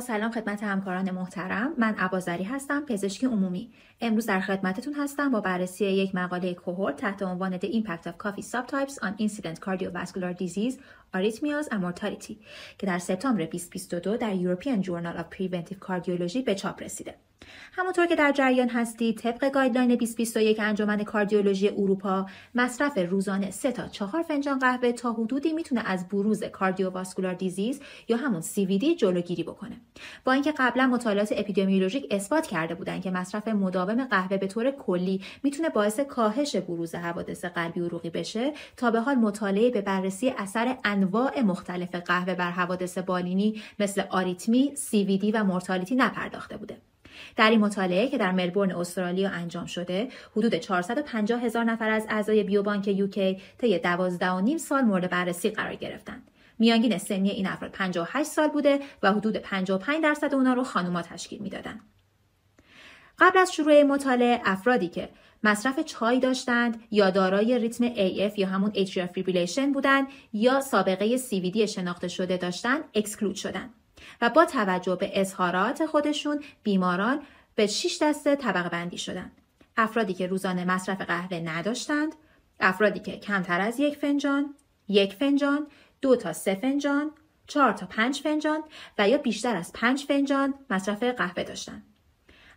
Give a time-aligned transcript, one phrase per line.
[0.00, 5.84] سلام خدمت همکاران محترم من عبازری هستم پزشکی عمومی امروز در خدمتتون هستم با بررسی
[5.84, 10.74] یک مقاله کوهورت تحت عنوان The Impact of Coffee Subtypes on Incident Cardiovascular Disease
[11.14, 12.36] Arrhythmias and Mortality
[12.78, 17.14] که در سپتامبر 2022 در European Journal of Preventive Cardiology به چاپ رسیده
[17.72, 23.88] همونطور که در جریان هستید طبق گایدلاین 2021 انجمن کاردیولوژی اروپا مصرف روزانه 3 تا
[23.88, 29.80] 4 فنجان قهوه تا حدودی می‌تونه از بروز کاردیوواسکولار دیزیز یا همون CVD جلوگیری بکنه.
[30.24, 35.20] با اینکه قبلا مطالعات اپیدمیولوژیک اثبات کرده بودن که مصرف مداوم قهوه به طور کلی
[35.42, 40.76] می‌تونه باعث کاهش بروز حوادث قلبی عروقی بشه تا به حال مطالعه به بررسی اثر
[40.84, 46.76] انواع مختلف قهوه بر حوادث بالینی مثل آریتمی، CVD و مورتالیتی نپرداخته بوده.
[47.36, 52.42] در این مطالعه که در ملبورن استرالیا انجام شده حدود 450 هزار نفر از اعضای
[52.42, 56.30] بیوبانک یوکی طی 12 و نیم سال مورد بررسی قرار گرفتند.
[56.58, 61.42] میانگین سنی این افراد 58 سال بوده و حدود 55 درصد اونا رو خانوما تشکیل
[61.42, 61.80] می‌دادند.
[63.18, 65.08] قبل از شروع مطالعه افرادی که
[65.42, 71.58] مصرف چای داشتند یا دارای ریتم AF یا همون atrial fibrillation بودند یا سابقه CVD
[71.58, 73.74] شناخته شده داشتند اکسکلود شدند.
[74.20, 77.22] و با توجه به اظهارات خودشون بیماران
[77.54, 79.32] به 6 دسته طبقه بندی شدند.
[79.76, 82.14] افرادی که روزانه مصرف قهوه نداشتند،
[82.60, 84.54] افرادی که کمتر از یک فنجان،
[84.88, 85.66] یک فنجان،
[86.00, 87.10] دو تا سه فنجان،
[87.46, 88.62] چهار تا پنج فنجان
[88.98, 91.82] و یا بیشتر از پنج فنجان مصرف قهوه داشتند.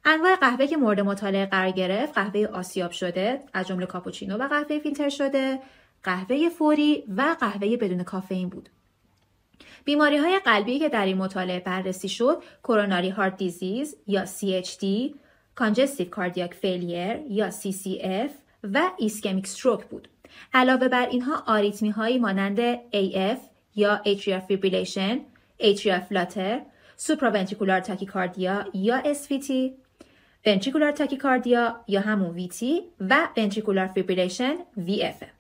[0.06, 4.80] انواع قهوه که مورد مطالعه قرار گرفت قهوه آسیاب شده از جمله کاپوچینو و قهوه
[4.80, 5.60] فیلتر شده
[6.04, 8.70] قهوه فوری و قهوه بدون کافئین بود
[9.86, 14.86] بیماری های قلبی که در این مطالعه بررسی شد کروناری هارت دیزیز یا CHD،
[15.56, 18.32] congestive cardiac failure یا CCF
[18.64, 20.08] و ischemic stroke بود.
[20.54, 23.40] علاوه بر اینها آریتمی هایی مانند AF
[23.76, 25.18] یا atrial fibrillation،
[25.60, 26.60] atrial flutter،
[27.08, 29.52] supraventricular tachycardia یا SVT،
[30.48, 32.64] ventricular tachycardia یا همون VT
[33.00, 35.39] و ventricular fibrillation VF.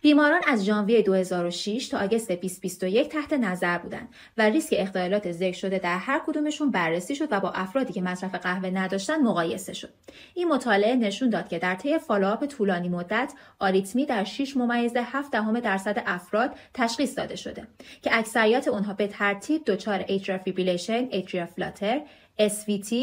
[0.00, 5.78] بیماران از ژانویه 2006 تا August 2021 تحت نظر بودند و ریسک اختلالات ذکر شده
[5.78, 9.88] در هر کدومشون بررسی شد و با افرادی که مصرف قهوه نداشتن مقایسه شد.
[10.34, 15.30] این مطالعه نشون داد که در طی follow-up طولانی مدت آریتمی در 6 ممیز 7
[15.30, 17.66] دهم درصد افراد تشخیص داده شده
[18.02, 21.96] که اکثریت اونها به ترتیب دچار atrial fibrillation, atrial flutter,
[22.40, 22.94] SVT,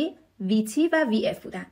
[0.49, 1.67] VT و VF بودند.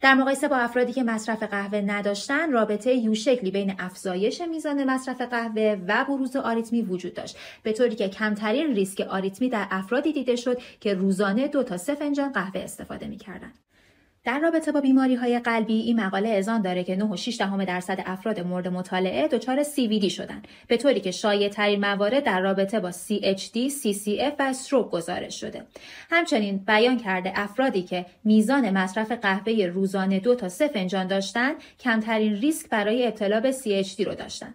[0.00, 5.20] در مقایسه با افرادی که مصرف قهوه نداشتن رابطه U شکلی بین افزایش میزان مصرف
[5.20, 7.36] قهوه و بروز آریتمی وجود داشت.
[7.62, 11.94] به طوری که کمترین ریسک آریتمی در افرادی دیده شد که روزانه دو تا سه
[11.94, 13.65] فنجان قهوه استفاده می‌کردند.
[14.26, 18.68] در رابطه با بیماری های قلبی این مقاله ازان داره که 9.6 درصد افراد مورد
[18.68, 24.32] مطالعه دچار CVD شدن به طوری که شایع ترین موارد در رابطه با CHD, CCF
[24.38, 25.62] و استروک گزارش شده.
[26.10, 32.34] همچنین بیان کرده افرادی که میزان مصرف قهوه روزانه دو تا سه فنجان داشتن کمترین
[32.34, 34.54] ریسک برای ابتلا به CHD رو داشتند.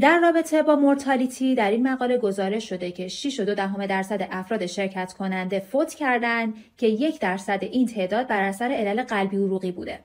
[0.00, 5.60] در رابطه با مورتالیتی در این مقاله گزارش شده که 6.2 درصد افراد شرکت کننده
[5.60, 10.00] فوت کردند که یک درصد این تعداد بر اثر علل قلبی عروقی بوده.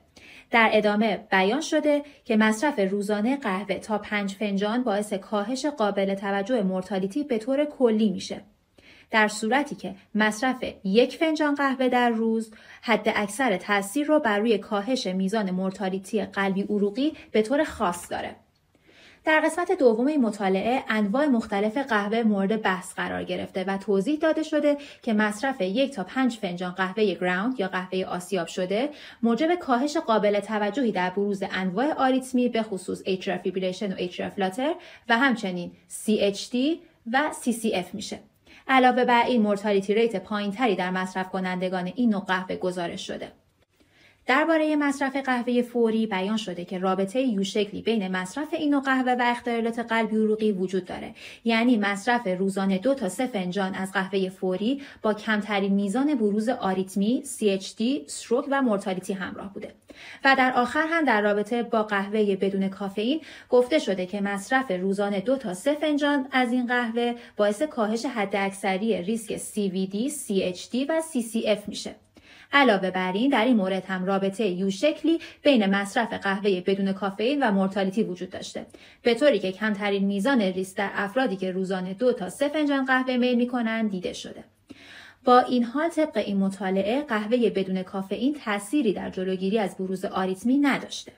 [0.50, 6.62] در ادامه بیان شده که مصرف روزانه قهوه تا پنج فنجان باعث کاهش قابل توجه
[6.62, 8.40] مورتالیتی به طور کلی میشه.
[9.10, 14.58] در صورتی که مصرف یک فنجان قهوه در روز حد اکثر تاثیر رو بر روی
[14.58, 18.36] کاهش میزان مورتالیتی قلبی عروقی به طور خاص داره.
[19.28, 24.42] در قسمت دوم این مطالعه انواع مختلف قهوه مورد بحث قرار گرفته و توضیح داده
[24.42, 28.90] شده که مصرف یک تا پنج فنجان قهوه گراوند یا قهوه آسیاب شده
[29.22, 34.74] موجب کاهش قابل توجهی در بروز انواع آریتمی به خصوص atrial fibrillation و atrial flutter
[35.08, 35.72] و همچنین
[36.06, 36.56] CHD
[37.12, 38.18] و CCF میشه.
[38.68, 43.32] علاوه بر این مورتالیتی ریت پایینتری در مصرف کنندگان این نوع قهوه گزارش شده.
[44.28, 49.12] درباره مصرف قهوه فوری بیان شده که رابطه یو شکلی بین مصرف این نوع قهوه
[49.12, 54.28] و اختلالات قلبی عروقی وجود داره یعنی مصرف روزانه دو تا سه فنجان از قهوه
[54.28, 59.74] فوری با کمترین میزان بروز آریتمی، CHD، استروک و مورتالیتی همراه بوده
[60.24, 63.20] و در آخر هم در رابطه با قهوه بدون کافئین
[63.50, 69.02] گفته شده که مصرف روزانه دو تا سه فنجان از این قهوه باعث کاهش حداکثری
[69.02, 71.94] ریسک CVD, CHD و CCF میشه.
[72.52, 77.42] علاوه بر این در این مورد هم رابطه یو شکلی بین مصرف قهوه بدون کافئین
[77.42, 78.66] و مورتالیتی وجود داشته.
[79.02, 83.16] به طوری که کمترین میزان ریسک در افرادی که روزانه دو تا سه فنجان قهوه
[83.16, 84.44] میل می‌کنند دیده شده.
[85.24, 90.58] با این حال طبق این مطالعه قهوه بدون کافئین تأثیری در جلوگیری از بروز آریتمی
[90.58, 91.12] نداشته.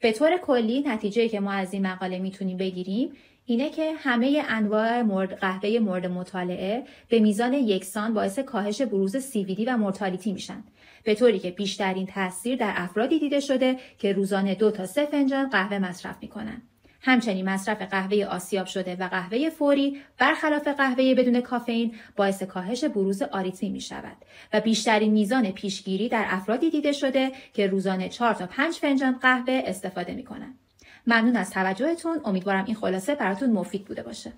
[0.00, 3.12] به طور کلی نتیجه که ما از این مقاله می‌تونیم بگیریم
[3.48, 9.64] اینه که همه انواع مورد قهوه مورد مطالعه به میزان یکسان باعث کاهش بروز CVD
[9.66, 10.64] و مورتالیتی میشن
[11.04, 15.48] به طوری که بیشترین تاثیر در افرادی دیده شده که روزانه دو تا سه فنجان
[15.48, 16.62] قهوه مصرف می‌کنن
[17.00, 23.22] همچنین مصرف قهوه آسیاب شده و قهوه فوری برخلاف قهوه بدون کافئین باعث کاهش بروز
[23.22, 24.16] آریتمی می شود
[24.52, 29.62] و بیشترین میزان پیشگیری در افرادی دیده شده که روزانه 4 تا 5 فنجان قهوه
[29.66, 30.65] استفاده می کنند.
[31.06, 32.20] ممنون از توجهتون.
[32.24, 34.32] امیدوارم این خلاصه براتون مفید بوده باشه.